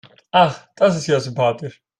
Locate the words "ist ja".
0.97-1.19